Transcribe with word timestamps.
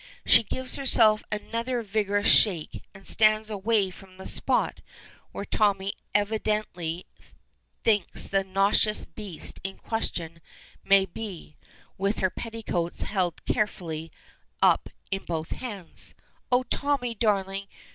She 0.25 0.41
gives 0.41 0.77
herself 0.77 1.23
another 1.31 1.83
vigorous 1.83 2.25
shake, 2.27 2.81
and 2.91 3.05
stands 3.05 3.51
away 3.51 3.91
from 3.91 4.17
the 4.17 4.27
spot 4.27 4.81
where 5.31 5.45
Tommy 5.45 5.93
evidently 6.15 7.05
thinks 7.83 8.27
the 8.27 8.43
noxious 8.43 9.05
beast 9.05 9.59
in 9.63 9.77
question 9.77 10.41
may 10.83 11.05
be, 11.05 11.55
with 11.99 12.17
her 12.17 12.31
petticoats 12.31 13.03
held 13.03 13.45
carefully 13.45 14.11
up 14.59 14.89
in 15.11 15.23
both 15.23 15.49
hands. 15.51 16.15
"Oh, 16.51 16.63
Tommy, 16.63 17.13
darling! 17.13 17.67